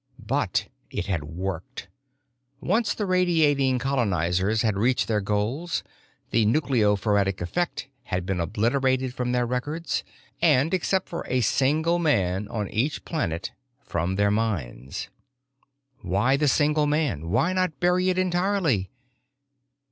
But 0.17 0.67
it 0.89 1.05
had 1.05 1.25
worked. 1.25 1.87
Once 2.59 2.95
the 2.95 3.05
radiating 3.05 3.77
colonizers 3.77 4.63
had 4.63 4.75
reached 4.75 5.07
their 5.07 5.21
goals, 5.21 5.83
the 6.31 6.43
nucleophoretic 6.47 7.39
effect 7.39 7.87
had 8.05 8.25
been 8.25 8.39
obliterated 8.39 9.13
from 9.13 9.31
their 9.31 9.45
records 9.45 10.03
and, 10.41 10.73
except 10.73 11.07
for 11.07 11.23
a 11.27 11.41
single 11.41 11.99
man 11.99 12.47
on 12.47 12.67
each 12.69 13.05
planet, 13.05 13.51
from 13.83 14.15
their 14.15 14.31
minds. 14.31 15.09
Why 15.99 16.35
the 16.35 16.47
single 16.47 16.87
man? 16.87 17.29
Why 17.29 17.53
not 17.53 17.79
bury 17.79 18.09
it 18.09 18.17
entirely? 18.17 18.89